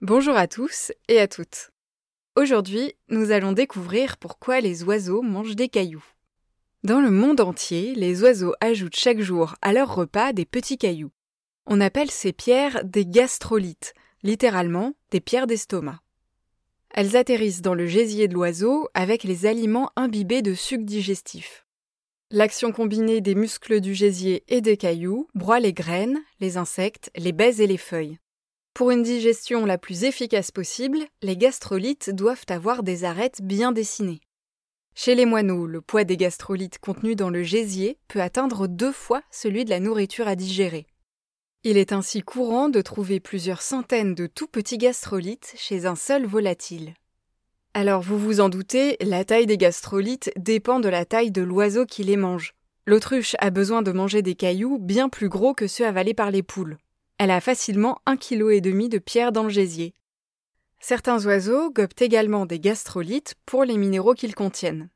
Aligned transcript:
Bonjour 0.00 0.36
à 0.36 0.46
tous 0.46 0.92
et 1.08 1.18
à 1.18 1.26
toutes. 1.26 1.72
Aujourd'hui, 2.36 2.94
nous 3.08 3.32
allons 3.32 3.50
découvrir 3.50 4.16
pourquoi 4.16 4.60
les 4.60 4.84
oiseaux 4.84 5.22
mangent 5.22 5.56
des 5.56 5.68
cailloux. 5.68 6.04
Dans 6.84 7.00
le 7.00 7.10
monde 7.10 7.40
entier, 7.40 7.96
les 7.96 8.22
oiseaux 8.22 8.54
ajoutent 8.60 8.94
chaque 8.94 9.20
jour 9.20 9.56
à 9.60 9.72
leur 9.72 9.92
repas 9.92 10.32
des 10.32 10.44
petits 10.44 10.78
cailloux. 10.78 11.10
On 11.66 11.80
appelle 11.80 12.12
ces 12.12 12.32
pierres 12.32 12.84
des 12.84 13.04
gastrolites, 13.06 13.92
littéralement 14.22 14.94
des 15.10 15.20
pierres 15.20 15.48
d'estomac. 15.48 15.98
Elles 16.90 17.16
atterrissent 17.16 17.62
dans 17.62 17.74
le 17.74 17.88
gésier 17.88 18.28
de 18.28 18.34
l'oiseau 18.34 18.88
avec 18.94 19.24
les 19.24 19.46
aliments 19.46 19.90
imbibés 19.96 20.42
de 20.42 20.54
sucre 20.54 20.84
digestif. 20.84 21.66
L'action 22.30 22.70
combinée 22.70 23.20
des 23.20 23.34
muscles 23.34 23.80
du 23.80 23.94
gésier 23.94 24.44
et 24.46 24.60
des 24.60 24.76
cailloux 24.76 25.26
broie 25.34 25.58
les 25.58 25.72
graines, 25.72 26.20
les 26.38 26.56
insectes, 26.56 27.10
les 27.16 27.32
baies 27.32 27.60
et 27.60 27.66
les 27.66 27.78
feuilles. 27.78 28.20
Pour 28.78 28.92
une 28.92 29.02
digestion 29.02 29.66
la 29.66 29.76
plus 29.76 30.04
efficace 30.04 30.52
possible, 30.52 31.00
les 31.20 31.36
gastrolites 31.36 32.10
doivent 32.10 32.44
avoir 32.48 32.84
des 32.84 33.02
arêtes 33.02 33.42
bien 33.42 33.72
dessinées. 33.72 34.20
Chez 34.94 35.16
les 35.16 35.26
moineaux, 35.26 35.66
le 35.66 35.80
poids 35.80 36.04
des 36.04 36.16
gastrolites 36.16 36.78
contenus 36.78 37.16
dans 37.16 37.28
le 37.28 37.42
gésier 37.42 37.98
peut 38.06 38.20
atteindre 38.20 38.68
deux 38.68 38.92
fois 38.92 39.22
celui 39.32 39.64
de 39.64 39.70
la 39.70 39.80
nourriture 39.80 40.28
à 40.28 40.36
digérer. 40.36 40.86
Il 41.64 41.76
est 41.76 41.90
ainsi 41.90 42.22
courant 42.22 42.68
de 42.68 42.80
trouver 42.80 43.18
plusieurs 43.18 43.62
centaines 43.62 44.14
de 44.14 44.28
tout 44.28 44.46
petits 44.46 44.78
gastrolites 44.78 45.54
chez 45.56 45.84
un 45.84 45.96
seul 45.96 46.24
volatile. 46.24 46.94
Alors 47.74 48.00
vous 48.00 48.16
vous 48.16 48.38
en 48.38 48.48
doutez, 48.48 48.96
la 49.00 49.24
taille 49.24 49.46
des 49.46 49.58
gastrolites 49.58 50.30
dépend 50.36 50.78
de 50.78 50.88
la 50.88 51.04
taille 51.04 51.32
de 51.32 51.42
l'oiseau 51.42 51.84
qui 51.84 52.04
les 52.04 52.16
mange. 52.16 52.54
L'autruche 52.86 53.34
a 53.40 53.50
besoin 53.50 53.82
de 53.82 53.90
manger 53.90 54.22
des 54.22 54.36
cailloux 54.36 54.78
bien 54.78 55.08
plus 55.08 55.28
gros 55.28 55.52
que 55.52 55.66
ceux 55.66 55.84
avalés 55.84 56.14
par 56.14 56.30
les 56.30 56.44
poules. 56.44 56.78
Elle 57.18 57.32
a 57.32 57.40
facilement 57.40 58.00
un 58.06 58.16
kilo 58.16 58.50
et 58.50 58.60
demi 58.60 58.88
de 58.88 58.98
pierre 58.98 59.32
dans 59.32 59.42
le 59.42 59.48
gésier. 59.48 59.92
Certains 60.80 61.24
oiseaux 61.26 61.70
gobent 61.70 61.88
également 61.98 62.46
des 62.46 62.60
gastrolites 62.60 63.34
pour 63.44 63.64
les 63.64 63.76
minéraux 63.76 64.14
qu'ils 64.14 64.36
contiennent. 64.36 64.88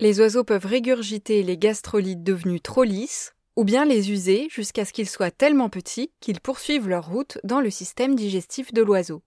Les 0.00 0.20
oiseaux 0.20 0.44
peuvent 0.44 0.64
régurgiter 0.64 1.42
les 1.42 1.58
gastrolites 1.58 2.22
devenus 2.22 2.62
trop 2.62 2.84
lisses 2.84 3.34
ou 3.56 3.64
bien 3.64 3.84
les 3.84 4.10
user 4.10 4.46
jusqu'à 4.50 4.84
ce 4.84 4.92
qu'ils 4.92 5.08
soient 5.08 5.30
tellement 5.30 5.68
petits 5.68 6.12
qu'ils 6.20 6.40
poursuivent 6.40 6.88
leur 6.88 7.06
route 7.06 7.38
dans 7.44 7.60
le 7.60 7.70
système 7.70 8.14
digestif 8.14 8.72
de 8.72 8.82
l'oiseau. 8.82 9.22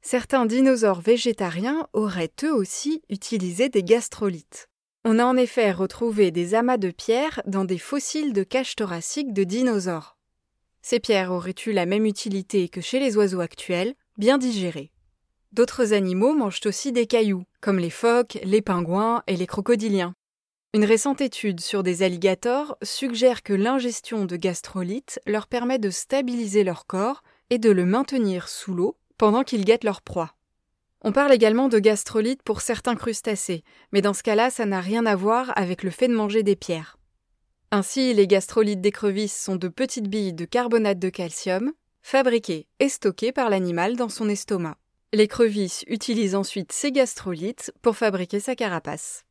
Certains 0.00 0.46
dinosaures 0.46 1.00
végétariens 1.00 1.86
auraient 1.92 2.32
eux 2.42 2.52
aussi 2.52 3.02
utilisé 3.08 3.68
des 3.68 3.84
gastrolites. 3.84 4.68
On 5.04 5.18
a 5.18 5.24
en 5.24 5.36
effet 5.36 5.70
retrouvé 5.70 6.30
des 6.30 6.54
amas 6.54 6.78
de 6.78 6.90
pierres 6.90 7.42
dans 7.46 7.64
des 7.64 7.78
fossiles 7.78 8.32
de 8.32 8.42
cages 8.42 8.74
thoraciques 8.74 9.32
de 9.32 9.44
dinosaures. 9.44 10.16
Ces 10.86 11.00
pierres 11.00 11.32
auraient 11.32 11.54
eu 11.64 11.72
la 11.72 11.86
même 11.86 12.04
utilité 12.04 12.68
que 12.68 12.82
chez 12.82 13.00
les 13.00 13.16
oiseaux 13.16 13.40
actuels, 13.40 13.94
bien 14.18 14.36
digérées. 14.36 14.92
D'autres 15.52 15.94
animaux 15.94 16.34
mangent 16.34 16.60
aussi 16.66 16.92
des 16.92 17.06
cailloux, 17.06 17.44
comme 17.62 17.78
les 17.78 17.88
phoques, 17.88 18.38
les 18.44 18.60
pingouins 18.60 19.22
et 19.26 19.38
les 19.38 19.46
crocodiliens. 19.46 20.14
Une 20.74 20.84
récente 20.84 21.22
étude 21.22 21.60
sur 21.60 21.82
des 21.82 22.02
alligators 22.02 22.76
suggère 22.82 23.42
que 23.42 23.54
l'ingestion 23.54 24.26
de 24.26 24.36
gastrolites 24.36 25.20
leur 25.26 25.46
permet 25.46 25.78
de 25.78 25.88
stabiliser 25.88 26.64
leur 26.64 26.84
corps 26.84 27.22
et 27.48 27.56
de 27.56 27.70
le 27.70 27.86
maintenir 27.86 28.50
sous 28.50 28.74
l'eau 28.74 28.98
pendant 29.16 29.42
qu'ils 29.42 29.64
guettent 29.64 29.84
leur 29.84 30.02
proie. 30.02 30.34
On 31.00 31.12
parle 31.12 31.32
également 31.32 31.70
de 31.70 31.78
gastrolites 31.78 32.42
pour 32.42 32.60
certains 32.60 32.94
crustacés, 32.94 33.64
mais 33.92 34.02
dans 34.02 34.12
ce 34.12 34.22
cas-là, 34.22 34.50
ça 34.50 34.66
n'a 34.66 34.82
rien 34.82 35.06
à 35.06 35.16
voir 35.16 35.50
avec 35.56 35.82
le 35.82 35.90
fait 35.90 36.08
de 36.08 36.14
manger 36.14 36.42
des 36.42 36.56
pierres. 36.56 36.98
Ainsi, 37.74 38.14
les 38.14 38.28
gastrolites 38.28 38.80
d'écrevisses 38.80 39.36
sont 39.36 39.56
de 39.56 39.66
petites 39.66 40.06
billes 40.06 40.32
de 40.32 40.44
carbonate 40.44 41.00
de 41.00 41.08
calcium, 41.08 41.72
fabriquées 42.02 42.68
et 42.78 42.88
stockées 42.88 43.32
par 43.32 43.50
l'animal 43.50 43.96
dans 43.96 44.08
son 44.08 44.28
estomac. 44.28 44.76
L'écrevisse 45.12 45.82
utilise 45.88 46.36
ensuite 46.36 46.70
ces 46.70 46.92
gastrolites 46.92 47.72
pour 47.82 47.96
fabriquer 47.96 48.38
sa 48.38 48.54
carapace. 48.54 49.24